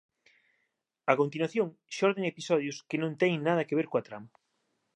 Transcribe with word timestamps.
A 1.11 1.13
continuación 1.21 1.67
xorden 1.97 2.25
episodios 2.33 2.77
que 2.89 3.01
non 3.01 3.17
teñen 3.21 3.41
nada 3.47 3.67
que 3.67 3.77
ver 3.79 3.87
coa 3.91 4.05
trama. 4.07 4.29